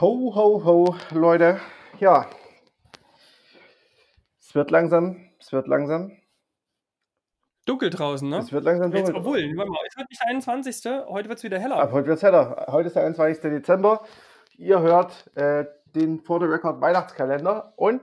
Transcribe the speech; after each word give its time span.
Ho, 0.00 0.34
ho, 0.34 0.64
ho, 0.64 0.96
Leute. 1.10 1.60
Ja. 1.98 2.26
Es 4.38 4.54
wird 4.54 4.70
langsam, 4.70 5.28
es 5.38 5.52
wird 5.52 5.68
langsam. 5.68 6.16
Dunkel 7.66 7.90
draußen, 7.90 8.26
ne? 8.26 8.38
Es 8.38 8.50
wird 8.50 8.64
langsam 8.64 8.92
Jetzt, 8.92 9.08
dunkel. 9.08 9.20
obwohl, 9.20 9.56
warte 9.58 9.70
mal, 9.70 9.80
es 9.86 9.98
wird 9.98 10.08
nicht 10.08 10.22
der 10.22 10.28
21. 10.28 10.84
Heute 11.06 11.28
wird 11.28 11.36
es 11.36 11.44
wieder 11.44 11.58
heller. 11.58 11.76
Ab 11.76 11.92
heute 11.92 12.06
wird 12.06 12.16
es 12.16 12.22
heller. 12.22 12.64
Heute 12.70 12.86
ist 12.86 12.96
der 12.96 13.02
21. 13.02 13.42
Dezember. 13.42 14.02
Ihr 14.56 14.80
hört 14.80 15.36
äh, 15.36 15.66
den 15.94 16.20
For 16.20 16.40
the 16.40 16.46
Record 16.46 16.80
Weihnachtskalender 16.80 17.74
und 17.76 18.00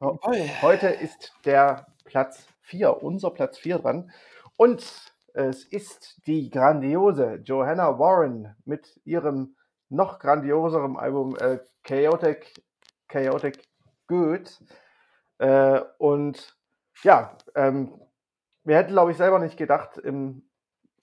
Jawohl. 0.00 0.48
heute 0.62 0.86
ist 0.86 1.34
der 1.44 1.88
Platz 2.06 2.46
4, 2.62 3.02
unser 3.02 3.32
Platz 3.32 3.58
4 3.58 3.80
dran. 3.80 4.10
Und 4.56 5.12
es 5.34 5.64
ist 5.64 6.26
die 6.26 6.48
grandiose 6.48 7.42
Johanna 7.44 7.98
Warren 7.98 8.56
mit 8.64 8.98
ihrem 9.04 9.56
noch 9.92 10.18
grandioseren 10.18 10.96
Album 10.96 11.36
äh, 11.36 11.58
Chaotic, 11.84 12.62
Chaotic 13.08 13.68
Good. 14.08 14.58
Äh, 15.38 15.80
und 15.98 16.56
ja, 17.02 17.36
ähm, 17.54 18.00
wir 18.64 18.76
hätten, 18.76 18.92
glaube 18.92 19.10
ich, 19.10 19.16
selber 19.16 19.38
nicht 19.38 19.56
gedacht 19.56 19.98
im 19.98 20.48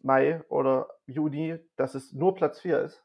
Mai 0.02 0.41
oder 0.49 0.88
Juni, 1.05 1.59
dass 1.75 1.93
es 1.95 2.13
nur 2.13 2.35
Platz 2.35 2.59
4 2.62 2.81
ist. 2.81 3.03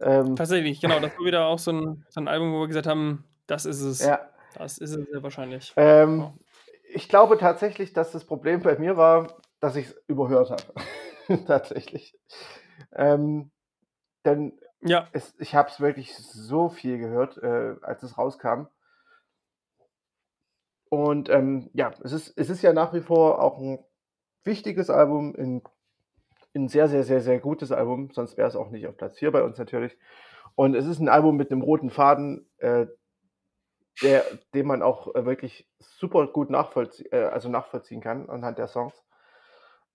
Ähm, 0.00 0.36
Tatsächlich, 0.36 0.80
genau. 0.80 1.00
Das 1.00 1.12
war 1.18 1.24
wieder 1.24 1.46
auch 1.46 1.58
so 1.58 1.72
ein, 1.72 2.04
so 2.08 2.20
ein 2.20 2.28
Album, 2.28 2.52
wo 2.52 2.60
wir 2.60 2.68
gesagt 2.68 2.86
haben, 2.86 3.24
das 3.46 3.64
ist 3.64 3.80
es. 3.80 4.00
ja, 4.00 4.20
Das 4.54 4.78
ist 4.78 4.94
es 4.94 5.06
sehr 5.10 5.22
wahrscheinlich. 5.22 5.72
ähm, 5.76 6.38
ich 6.92 7.08
glaube 7.08 7.38
tatsächlich, 7.38 7.92
dass 7.92 8.12
das 8.12 8.24
Problem 8.24 8.62
bei 8.62 8.78
mir 8.78 8.96
war, 8.96 9.26
dass 9.60 9.76
ich 9.76 9.86
es 9.88 10.02
überhört 10.06 10.50
habe. 10.50 10.62
tatsächlich. 11.46 12.16
Ähm, 12.92 13.50
denn 14.24 14.58
Ja, 14.80 15.08
es, 15.12 15.34
ich 15.38 15.54
habe 15.54 15.68
es 15.68 15.80
wirklich 15.80 16.14
so 16.16 16.68
viel 16.68 16.98
gehört, 16.98 17.38
äh, 17.38 17.76
als 17.82 18.02
es 18.02 18.18
rauskam. 18.18 18.66
Und 20.90 21.28
ähm, 21.28 21.70
ja, 21.72 21.92
es 22.04 22.12
ist, 22.12 22.34
es 22.36 22.50
ist 22.50 22.62
ja 22.62 22.72
nach 22.72 22.92
wie 22.92 23.00
vor 23.00 23.42
auch 23.42 23.58
ein 23.58 23.84
wichtiges 24.44 24.90
Album, 24.90 25.34
ein, 25.36 25.62
ein 26.54 26.68
sehr, 26.68 26.88
sehr, 26.88 27.02
sehr, 27.02 27.20
sehr 27.20 27.40
gutes 27.40 27.72
Album, 27.72 28.10
sonst 28.12 28.36
wäre 28.36 28.48
es 28.48 28.56
auch 28.56 28.70
nicht 28.70 28.86
auf 28.86 28.96
Platz 28.96 29.18
4 29.18 29.32
bei 29.32 29.42
uns 29.42 29.58
natürlich. 29.58 29.96
Und 30.54 30.74
es 30.76 30.86
ist 30.86 31.00
ein 31.00 31.08
Album 31.08 31.36
mit 31.36 31.50
einem 31.50 31.62
roten 31.62 31.90
Faden, 31.90 32.48
äh, 32.58 32.86
der, 34.02 34.24
den 34.54 34.66
man 34.66 34.82
auch 34.82 35.14
äh, 35.14 35.24
wirklich 35.24 35.68
super 35.78 36.26
gut 36.26 36.50
nachvollzie 36.50 37.06
äh, 37.06 37.24
also 37.24 37.48
nachvollziehen 37.48 38.00
kann 38.00 38.28
anhand 38.28 38.58
der 38.58 38.68
Songs. 38.68 38.94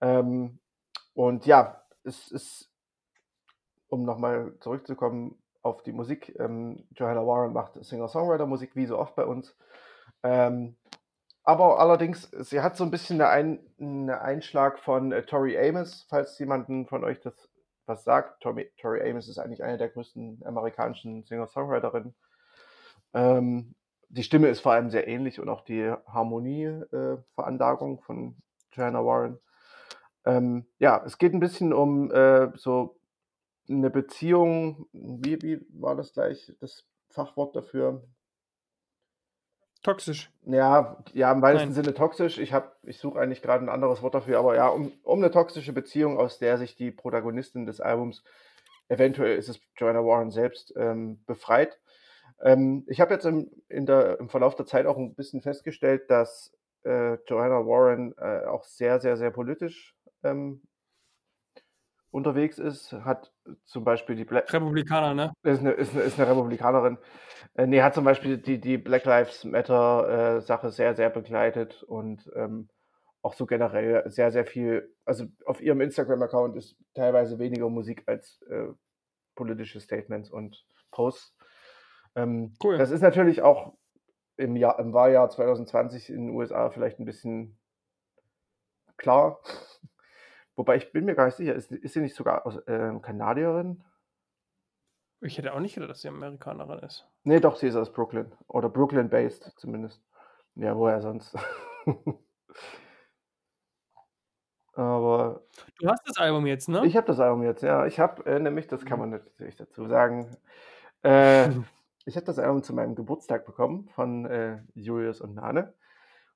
Ähm, 0.01 0.59
und 1.13 1.45
ja, 1.45 1.83
es 2.03 2.31
ist, 2.31 2.68
um 3.89 4.03
nochmal 4.05 4.53
zurückzukommen 4.59 5.37
auf 5.61 5.83
die 5.83 5.91
Musik, 5.91 6.35
ähm, 6.39 6.87
Johanna 6.91 7.25
Warren 7.25 7.53
macht 7.53 7.83
Singer-Songwriter-Musik, 7.83 8.75
wie 8.75 8.85
so 8.85 8.97
oft 8.97 9.15
bei 9.15 9.25
uns. 9.25 9.55
Ähm, 10.23 10.77
aber 11.43 11.79
allerdings, 11.79 12.29
sie 12.31 12.61
hat 12.61 12.77
so 12.77 12.83
ein 12.83 12.91
bisschen 12.91 13.21
eine 13.21 13.29
Ein 13.29 13.59
einen 13.79 14.09
Einschlag 14.09 14.79
von 14.79 15.11
äh, 15.11 15.23
Tori 15.23 15.57
Amos, 15.57 16.05
falls 16.09 16.37
jemanden 16.39 16.87
von 16.87 17.03
euch 17.03 17.19
das 17.19 17.49
was 17.85 18.03
sagt. 18.03 18.41
Tori, 18.41 18.71
Tori 18.77 19.01
Amos 19.09 19.27
ist 19.27 19.39
eigentlich 19.39 19.63
eine 19.63 19.77
der 19.77 19.89
größten 19.89 20.43
amerikanischen 20.45 21.23
Singer-Songwriterinnen. 21.23 22.15
Ähm, 23.13 23.75
die 24.09 24.23
Stimme 24.23 24.47
ist 24.47 24.61
vor 24.61 24.73
allem 24.73 24.89
sehr 24.89 25.07
ähnlich 25.07 25.39
und 25.39 25.49
auch 25.49 25.61
die 25.61 25.91
Harmonieveranlagung 26.07 27.99
äh, 27.99 28.01
von 28.03 28.35
Johanna 28.73 29.03
Warren. 29.03 29.39
Ähm, 30.25 30.65
ja, 30.77 31.01
es 31.05 31.17
geht 31.17 31.33
ein 31.33 31.39
bisschen 31.39 31.73
um 31.73 32.11
äh, 32.11 32.51
so 32.55 32.98
eine 33.69 33.89
Beziehung. 33.89 34.87
Wie, 34.91 35.41
wie 35.41 35.65
war 35.69 35.95
das 35.95 36.13
gleich 36.13 36.53
das 36.59 36.85
Fachwort 37.09 37.55
dafür? 37.55 38.03
toxisch. 39.81 40.31
Ja, 40.45 40.97
ja, 41.13 41.31
im 41.31 41.41
weitesten 41.41 41.69
Nein. 41.69 41.83
Sinne 41.83 41.93
toxisch. 41.93 42.37
Ich 42.37 42.53
ich 42.83 42.99
suche 42.99 43.19
eigentlich 43.19 43.41
gerade 43.41 43.63
ein 43.63 43.69
anderes 43.69 44.01
Wort 44.01 44.15
dafür, 44.15 44.39
aber 44.39 44.55
ja, 44.55 44.67
um, 44.67 44.91
um 45.03 45.19
eine 45.19 45.31
toxische 45.31 45.73
Beziehung, 45.73 46.17
aus 46.17 46.39
der 46.39 46.57
sich 46.57 46.75
die 46.75 46.91
Protagonistin 46.91 47.65
des 47.65 47.81
Albums, 47.81 48.23
eventuell 48.87 49.37
ist 49.37 49.49
es 49.49 49.59
Joanna 49.77 50.03
Warren 50.03 50.31
selbst, 50.31 50.73
ähm, 50.75 51.23
befreit. 51.25 51.79
Ähm, 52.41 52.85
ich 52.87 53.01
habe 53.01 53.13
jetzt 53.13 53.25
im, 53.25 53.49
in 53.67 53.85
der, 53.85 54.19
im 54.19 54.29
Verlauf 54.29 54.55
der 54.55 54.65
Zeit 54.65 54.85
auch 54.85 54.97
ein 54.97 55.15
bisschen 55.15 55.41
festgestellt, 55.41 56.09
dass 56.09 56.53
äh, 56.83 57.15
Joanna 57.27 57.65
Warren 57.65 58.13
äh, 58.17 58.45
auch 58.45 58.63
sehr, 58.63 58.99
sehr, 58.99 59.17
sehr 59.17 59.31
politisch 59.31 59.95
ähm, 60.23 60.61
unterwegs 62.11 62.57
ist. 62.57 62.93
Hat 62.93 63.31
zum 63.65 63.83
Beispiel 63.83 64.15
die 64.15 64.25
Black, 64.25 64.51
Republikaner, 64.53 65.13
ne? 65.13 65.33
ist 65.43 65.59
eine, 65.59 65.71
ist 65.71 65.93
eine, 65.93 66.03
ist 66.03 66.19
eine 66.19 66.29
Republikanerin. 66.29 66.97
Äh, 67.55 67.67
nee, 67.67 67.81
hat 67.81 67.93
zum 67.93 68.03
Beispiel 68.03 68.37
die, 68.37 68.59
die 68.59 68.77
Black 68.77 69.05
Lives 69.05 69.43
Matter 69.43 70.37
äh, 70.37 70.41
Sache 70.41 70.69
sehr, 70.69 70.95
sehr 70.95 71.09
begleitet 71.09 71.83
und 71.83 72.29
ähm, 72.35 72.69
auch 73.21 73.33
so 73.33 73.45
generell 73.45 74.09
sehr, 74.09 74.31
sehr 74.31 74.45
viel. 74.45 74.95
Also 75.05 75.25
auf 75.45 75.61
ihrem 75.61 75.81
Instagram-Account 75.81 76.55
ist 76.55 76.77
teilweise 76.93 77.37
weniger 77.39 77.69
Musik 77.69 78.03
als 78.07 78.41
äh, 78.49 78.67
politische 79.35 79.79
Statements 79.79 80.29
und 80.29 80.65
Posts. 80.91 81.35
Ähm, 82.15 82.53
Cool. 82.63 82.77
Das 82.77 82.91
ist 82.91 83.01
natürlich 83.01 83.41
auch 83.41 83.73
im, 84.37 84.55
Jahr, 84.55 84.79
im 84.79 84.93
Wahljahr 84.93 85.29
2020 85.29 86.09
in 86.09 86.27
den 86.27 86.35
USA 86.35 86.69
vielleicht 86.69 86.99
ein 86.99 87.05
bisschen 87.05 87.57
klar. 88.97 89.39
Wobei 90.59 90.75
ich 90.75 90.91
bin 90.91 91.05
mir 91.05 91.15
gar 91.15 91.23
nicht 91.23 91.37
sicher, 91.37 91.55
ist, 91.55 91.71
ist 91.71 91.93
sie 91.93 92.01
nicht 92.01 92.15
sogar 92.15 92.45
aus, 92.45 92.57
äh, 92.67 92.91
Kanadierin? 93.01 93.81
Ich 95.21 95.37
hätte 95.37 95.53
auch 95.53 95.61
nicht 95.61 95.75
gedacht, 95.75 95.89
dass 95.89 96.01
sie 96.01 96.09
Amerikanerin 96.09 96.79
ist. 96.79 97.07
Nee, 97.23 97.39
doch, 97.39 97.55
sie 97.55 97.67
ist 97.67 97.77
aus 97.77 97.93
Brooklyn. 97.93 98.29
Oder 98.49 98.67
Brooklyn-based 98.67 99.53
zumindest. 99.55 100.03
Ja, 100.55 100.75
woher 100.75 100.99
sonst? 101.01 101.33
Aber 104.73 105.45
Du 105.79 105.87
hast 105.87 106.05
das 106.05 106.17
Album 106.17 106.45
jetzt, 106.45 106.67
ne? 106.67 106.85
ich 106.85 106.97
habe 106.97 107.07
das 107.07 107.21
Album 107.21 107.43
jetzt, 107.43 107.63
ja. 107.63 107.85
Ich 107.85 107.97
habe 107.97 108.25
äh, 108.25 108.37
nämlich, 108.37 108.67
das 108.67 108.83
kann 108.83 108.99
man 108.99 109.11
natürlich 109.11 109.55
dazu 109.55 109.87
sagen, 109.87 110.35
äh, 111.03 111.51
ich 112.05 112.17
habe 112.17 112.25
das 112.25 112.37
Album 112.37 112.63
zu 112.63 112.73
meinem 112.73 112.95
Geburtstag 112.95 113.45
bekommen 113.45 113.87
von 113.95 114.25
äh, 114.25 114.61
Julius 114.73 115.21
und 115.21 115.35
Nane. 115.35 115.73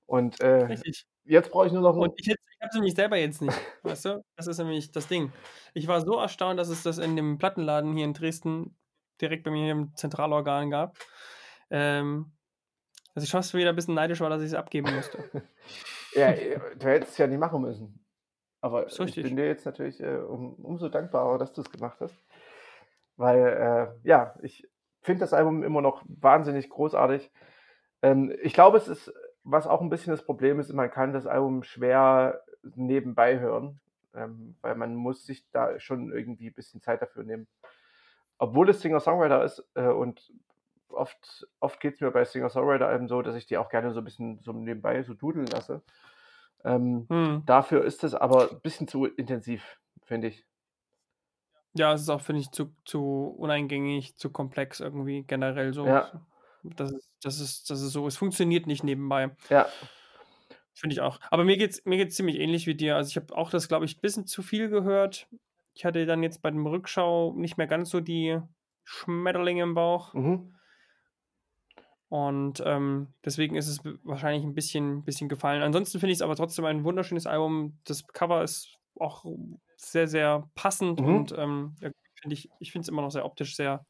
Und 0.06 0.40
äh, 0.42 0.66
Richtig. 0.66 1.06
jetzt 1.24 1.52
brauche 1.52 1.68
ich 1.68 1.74
nur 1.74 1.82
noch. 1.82 1.96
Und 1.96 2.14
ich, 2.18 2.28
ich 2.28 2.36
habe 2.62 2.70
es 2.70 2.76
nämlich 2.76 2.94
selber 2.94 3.18
jetzt 3.18 3.42
nicht. 3.42 3.58
Weißt 3.84 4.06
du? 4.06 4.24
Das 4.36 4.48
ist 4.48 4.58
nämlich 4.58 4.92
das 4.92 5.08
Ding. 5.08 5.32
Ich 5.74 5.88
war 5.88 6.02
so 6.02 6.18
erstaunt, 6.18 6.60
dass 6.60 6.70
es 6.70 6.84
das 6.84 6.98
in 6.98 7.16
dem 7.16 7.38
Plattenladen 7.38 7.96
hier 7.96 8.06
in 8.06 8.14
Dresden 8.14 8.76
direkt 9.22 9.44
bei 9.44 9.52
mir 9.52 9.72
im 9.72 9.96
Zentralorgan 9.96 10.70
gab. 10.70 10.98
Ähm, 11.70 12.32
dass 13.16 13.24
ich 13.24 13.32
fast 13.32 13.54
wieder 13.54 13.70
ein 13.70 13.76
bisschen 13.76 13.94
neidisch 13.94 14.20
war, 14.22 14.30
dass 14.30 14.42
ich 14.42 14.48
es 14.48 14.54
abgeben 14.54 14.94
musste. 14.94 15.18
Ja, 16.16 16.28
äh, 16.28 16.60
du 16.78 16.86
hättest 16.86 17.14
es 17.14 17.18
ja 17.18 17.26
nicht 17.26 17.40
machen 17.40 17.64
müssen. 17.64 18.06
Aber 18.62 18.86
ich 18.86 19.16
bin 19.16 19.36
dir 19.36 19.48
jetzt 19.48 19.66
natürlich 19.66 20.00
äh, 20.00 20.18
um, 20.18 20.54
umso 20.54 20.88
dankbarer, 20.88 21.40
dass 21.40 21.54
du 21.54 21.62
es 21.62 21.72
gemacht 21.72 21.98
hast. 22.00 22.16
Weil, 23.18 23.40
äh, 24.04 24.08
ja, 24.08 24.36
ich 24.44 24.70
finde 25.02 25.22
das 25.22 25.34
Album 25.34 25.64
immer 25.64 25.82
noch 25.82 26.04
wahnsinnig 26.06 26.70
großartig. 26.70 27.32
Ähm, 28.04 28.32
ich 28.42 28.54
glaube, 28.54 28.78
es 28.78 28.88
ist, 28.88 29.14
was 29.44 29.68
auch 29.68 29.82
ein 29.82 29.90
bisschen 29.90 30.12
das 30.12 30.26
Problem 30.26 30.60
ist, 30.60 30.72
man 30.74 30.92
kann 30.92 31.14
das 31.14 31.28
Album 31.28 31.64
schwer 31.64 32.42
nebenbei 32.76 33.40
hören, 33.40 33.80
ähm, 34.16 34.56
weil 34.62 34.76
man 34.76 34.96
muss 34.96 35.26
sich 35.26 35.46
da 35.52 35.80
schon 35.80 36.12
irgendwie 36.12 36.48
ein 36.48 36.54
bisschen 36.54 36.82
Zeit 36.82 37.02
dafür 37.02 37.24
nehmen. 37.24 37.48
Obwohl 38.38 38.70
es 38.70 38.82
Singer-Songwriter 38.82 39.44
ist 39.44 39.64
äh, 39.76 39.88
und 39.88 40.34
oft, 40.90 41.48
oft 41.60 41.80
geht 41.80 41.96
es 41.96 42.02
mir 42.02 42.12
bei 42.12 42.24
Singer-Songwriter-Alben 42.24 43.08
so, 43.08 43.22
dass 43.22 43.36
ich 43.36 43.46
die 43.46 43.58
auch 43.58 43.70
gerne 43.70 43.94
so 43.94 44.02
ein 44.02 44.04
bisschen 44.04 44.40
so 44.42 44.54
nebenbei 44.54 45.04
so 45.04 45.14
dudeln 45.14 45.48
lasse. 45.48 45.82
Ähm, 46.64 47.06
Hm. 47.10 47.44
Dafür 47.46 47.84
ist 47.84 48.04
es 48.04 48.16
aber 48.16 48.52
ein 48.52 48.62
bisschen 48.62 48.88
zu 48.88 49.06
intensiv, 49.06 49.80
finde 50.04 50.28
ich. 50.28 50.46
Ja, 51.74 51.94
es 51.94 52.02
ist 52.02 52.10
auch, 52.10 52.22
finde 52.22 52.42
ich, 52.42 52.52
zu, 52.52 52.74
zu 52.86 53.36
uneingängig, 53.38 54.16
zu 54.16 54.30
komplex 54.30 54.80
irgendwie 54.80 55.24
generell 55.24 55.74
so. 55.74 55.86
Ja. 55.86 56.12
Das 56.64 56.92
ist, 56.92 57.10
das 57.22 57.40
ist, 57.40 57.70
das 57.70 57.82
ist 57.82 57.92
so. 57.92 58.08
Es 58.08 58.18
funktioniert 58.18 58.68
nicht 58.68 58.84
nebenbei. 58.84 59.36
Ja, 59.50 59.68
Finde 60.76 60.96
ich 60.96 61.02
auch. 61.02 61.20
Aber 61.30 61.44
mir 61.44 61.58
geht's, 61.58 61.86
mir 61.86 61.98
geht's 61.98 62.16
ziemlich 62.16 62.40
ähnlich 62.40 62.66
wie 62.66 62.76
dir. 62.76 62.96
Also 62.96 63.10
ich 63.10 63.16
habe 63.16 63.36
auch 63.38 63.52
das, 63.52 63.68
glaube 63.68 63.86
ich, 63.86 63.98
ein 63.98 64.02
bisschen 64.02 64.26
zu 64.26 64.42
viel 64.42 64.70
gehört. 64.70 65.28
Ich 65.76 65.86
hatte 65.86 66.06
dann 66.06 66.24
jetzt 66.24 66.42
bei 66.42 66.50
dem 66.50 66.66
Rückschau 66.66 67.34
nicht 67.36 67.58
mehr 67.58 67.68
ganz 67.68 67.90
so 67.90 68.00
die 68.00 68.40
Schmetterlinge 68.84 69.64
im 69.64 69.76
Bauch. 69.76 70.14
mhm. 70.14 70.56
Und 72.10 72.62
ähm, 72.64 73.14
deswegen 73.26 73.56
ist 73.56 73.68
es 73.68 73.80
wahrscheinlich 74.04 74.44
ein 74.44 74.54
bisschen, 74.54 75.04
bisschen 75.04 75.30
gefallen. 75.30 75.64
Ansonsten 75.64 76.00
finde 76.00 76.12
ich 76.12 76.18
es 76.18 76.22
aber 76.22 76.36
trotzdem 76.36 76.66
ein 76.66 76.84
wunderschönes 76.84 77.26
Album. 77.26 77.80
Das 77.86 78.06
Cover 78.08 78.44
ist 78.44 78.78
auch 79.00 79.26
sehr, 79.78 80.08
sehr 80.08 80.48
passend 80.54 81.02
Mhm. 81.02 81.16
und 81.16 81.32
ähm, 81.38 81.76
ich, 82.28 82.50
ich 82.60 82.72
finde 82.72 82.84
es 82.84 82.90
immer 82.90 83.02
noch 83.02 83.10
sehr 83.10 83.26
optisch 83.26 83.56
sehr 83.56 83.86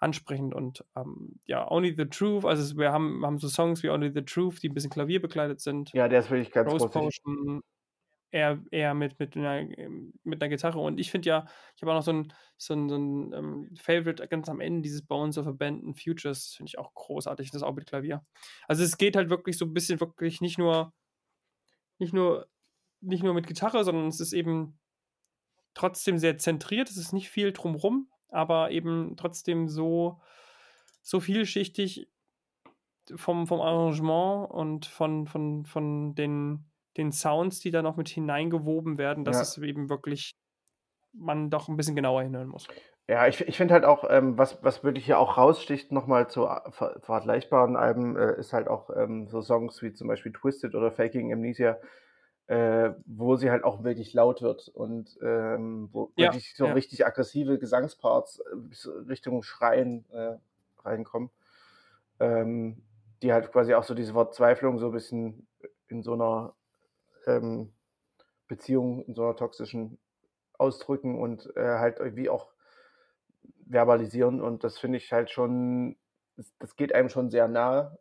ansprechend 0.00 0.54
und 0.54 0.84
ähm, 0.96 1.40
ja, 1.46 1.70
Only 1.70 1.94
the 1.96 2.06
Truth, 2.06 2.44
also 2.44 2.76
wir 2.76 2.92
haben, 2.92 3.24
haben 3.24 3.38
so 3.38 3.48
Songs 3.48 3.82
wie 3.82 3.90
Only 3.90 4.12
the 4.12 4.22
Truth, 4.22 4.62
die 4.62 4.68
ein 4.68 4.74
bisschen 4.74 4.90
Klavier 4.90 5.20
begleitet 5.20 5.60
sind. 5.60 5.92
ja, 5.92 6.08
der 6.08 6.20
ist 6.20 6.30
wirklich 6.30 6.50
ganz 6.50 6.70
Rose 6.70 6.86
großartig. 6.86 7.22
Potion, 7.22 7.62
eher, 8.30 8.62
eher 8.70 8.94
mit, 8.94 9.18
mit, 9.18 9.36
einer, 9.36 9.66
mit 10.24 10.42
einer 10.42 10.48
Gitarre. 10.48 10.78
Und 10.78 10.98
ich 10.98 11.10
finde 11.10 11.28
ja, 11.28 11.46
ich 11.74 11.82
habe 11.82 11.92
auch 11.92 11.96
noch 11.96 12.02
so 12.02 12.12
ein, 12.12 12.32
so 12.56 12.74
ein, 12.74 12.88
so 12.88 12.96
ein 12.96 13.32
ähm, 13.32 13.74
Favorite 13.76 14.26
ganz 14.28 14.48
am 14.48 14.60
Ende, 14.60 14.82
dieses 14.82 15.02
Bones 15.02 15.38
of 15.38 15.46
Abandoned 15.46 16.00
Futures, 16.00 16.54
finde 16.54 16.68
ich 16.68 16.78
auch 16.78 16.92
großartig, 16.94 17.50
das 17.50 17.62
auch 17.62 17.74
mit 17.74 17.86
Klavier. 17.86 18.24
Also 18.68 18.82
es 18.82 18.98
geht 18.98 19.16
halt 19.16 19.30
wirklich 19.30 19.58
so 19.58 19.64
ein 19.64 19.72
bisschen 19.72 20.00
wirklich 20.00 20.40
nicht 20.40 20.58
nur, 20.58 20.92
nicht 21.98 22.12
nur, 22.12 22.46
nicht 23.00 23.22
nur 23.22 23.34
mit 23.34 23.46
Gitarre, 23.46 23.84
sondern 23.84 24.08
es 24.08 24.20
ist 24.20 24.32
eben 24.32 24.78
trotzdem 25.74 26.18
sehr 26.18 26.38
zentriert, 26.38 26.90
es 26.90 26.96
ist 26.96 27.12
nicht 27.12 27.28
viel 27.28 27.52
drumrum, 27.52 28.10
aber 28.36 28.70
eben 28.70 29.16
trotzdem 29.16 29.68
so, 29.68 30.20
so 31.02 31.20
vielschichtig 31.20 32.08
vom, 33.14 33.46
vom 33.46 33.60
Arrangement 33.60 34.50
und 34.50 34.86
von, 34.86 35.26
von, 35.26 35.64
von 35.64 36.14
den, 36.14 36.70
den 36.96 37.12
Sounds, 37.12 37.60
die 37.60 37.70
da 37.70 37.82
noch 37.82 37.96
mit 37.96 38.08
hineingewoben 38.08 38.98
werden, 38.98 39.24
dass 39.24 39.36
Ja. 39.36 39.42
es 39.42 39.58
eben 39.58 39.88
wirklich 39.88 40.36
man 41.18 41.50
doch 41.50 41.68
ein 41.68 41.76
bisschen 41.76 41.96
genauer 41.96 42.22
hinhören 42.22 42.48
muss. 42.48 42.68
Ja, 43.08 43.26
ich, 43.26 43.40
ich 43.46 43.56
finde 43.56 43.74
halt 43.74 43.84
auch, 43.84 44.04
ähm, 44.10 44.36
was, 44.36 44.62
was 44.62 44.82
wirklich 44.82 45.06
hier 45.06 45.18
auch 45.18 45.38
raussticht, 45.38 45.92
nochmal 45.92 46.28
zu 46.28 46.42
ver 46.70 46.98
vergleichbaren 47.00 47.76
Alben, 47.76 48.16
äh, 48.16 48.38
ist 48.38 48.52
halt 48.52 48.68
auch 48.68 48.90
ähm, 48.94 49.28
so 49.28 49.40
Songs 49.40 49.80
wie 49.80 49.92
zum 49.92 50.08
Beispiel 50.08 50.32
Twisted 50.32 50.74
oder 50.74 50.90
Faking 50.90 51.32
Amnesia, 51.32 51.78
äh, 52.48 52.92
wo 53.06 53.36
sie 53.36 53.50
halt 53.50 53.64
auch 53.64 53.82
wirklich 53.82 54.14
laut 54.14 54.40
wird 54.40 54.68
und 54.68 55.18
ähm, 55.22 55.88
wo 55.92 56.12
Ja, 56.16 56.28
wirklich 56.28 56.54
so 56.54 56.66
ja. 56.66 56.72
richtig 56.72 57.04
aggressive 57.04 57.58
Gesangsparts 57.58 58.40
äh, 58.40 58.88
Richtung 59.08 59.42
Schreien 59.42 60.04
äh, 60.12 60.36
reinkommen, 60.84 61.30
ähm, 62.20 62.82
die 63.22 63.32
halt 63.32 63.50
quasi 63.50 63.74
auch 63.74 63.84
so 63.84 63.94
diese 63.94 64.12
Verzweiflung 64.12 64.78
so 64.78 64.86
ein 64.86 64.92
bisschen 64.92 65.48
in 65.88 66.02
so 66.02 66.12
einer 66.12 66.54
ähm, 67.26 67.72
Beziehung, 68.46 69.02
in 69.02 69.14
so 69.14 69.24
einer 69.24 69.36
toxischen 69.36 69.98
ausdrücken 70.58 71.20
und 71.20 71.54
äh, 71.56 71.78
halt 71.78 71.98
irgendwie 71.98 72.28
auch 72.30 72.52
verbalisieren. 73.66 74.40
Und 74.40 74.64
das 74.64 74.78
finde 74.78 74.98
ich 74.98 75.12
halt 75.12 75.30
schon, 75.30 75.96
das, 76.36 76.54
das 76.58 76.76
geht 76.76 76.94
einem 76.94 77.08
schon 77.08 77.30
sehr 77.30 77.48
nahe. 77.48 77.98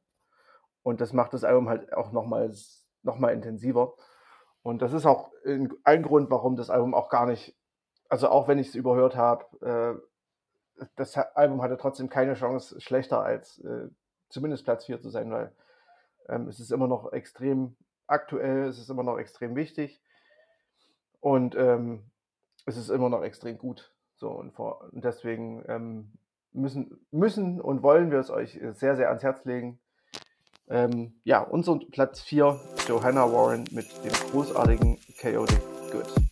Und 0.83 1.01
das 1.01 1.13
macht 1.13 1.33
das 1.33 1.43
Album 1.43 1.67
halt 1.67 1.93
auch 1.93 2.11
nochmal 2.11 2.53
noch 3.01 3.17
mal 3.17 3.33
intensiver 3.33 3.95
und 4.65 4.81
das 4.81 4.93
ist 4.93 5.05
auch 5.05 5.29
ein, 5.45 6.01
Grund, 6.01 6.31
warum 6.31 6.55
das 6.55 6.71
Album 6.71 6.95
auch 6.95 7.09
gar 7.09 7.27
nicht, 7.27 7.55
also 8.09 8.29
auch 8.29 8.47
wenn 8.47 8.57
ich 8.57 8.69
es 8.69 8.75
überhört 8.75 9.15
habe, 9.15 9.45
äh, 9.61 10.85
das 10.95 11.15
Album 11.15 11.61
hatte 11.61 11.77
trotzdem 11.77 12.09
keine 12.09 12.33
Chance, 12.33 12.81
schlechter 12.81 13.21
als 13.21 13.59
äh, 13.59 13.89
zumindest 14.27 14.63
Platz 14.63 14.85
4 14.85 14.99
zu 14.99 15.11
sein, 15.11 15.29
weil 15.29 15.51
ähm, 16.29 16.47
es 16.47 16.59
ist 16.59 16.71
immer 16.71 16.87
noch 16.87 17.13
extrem 17.13 17.75
aktuell, 18.07 18.63
es 18.63 18.79
ist 18.79 18.89
immer 18.89 19.03
noch 19.03 19.19
extrem 19.19 19.55
wichtig 19.55 20.01
und 21.19 21.53
ähm, 21.53 22.09
es 22.65 22.75
ist 22.75 22.89
immer 22.89 23.09
noch 23.09 23.21
extrem 23.21 23.59
gut. 23.59 23.93
So 24.15 24.31
und, 24.31 24.51
vor, 24.51 24.89
und 24.91 25.05
deswegen 25.05 25.63
ähm, 25.67 26.13
müssen, 26.53 27.05
müssen 27.11 27.61
und 27.61 27.83
wollen 27.83 28.09
wir 28.09 28.17
es 28.17 28.31
euch 28.31 28.55
äh, 28.55 28.73
sehr, 28.73 28.95
sehr 28.95 29.09
ans 29.09 29.21
Herz 29.21 29.45
legen. 29.45 29.79
Ähm, 30.67 31.13
ja, 31.23 31.41
unser 31.41 31.79
Platz 31.91 32.21
4, 32.21 32.59
Johanna 32.87 33.31
Warren 33.31 33.65
mit 33.71 33.87
dem 34.03 34.13
großartigen 34.31 34.97
Chaotic 35.19 35.61
Good. 35.91 36.24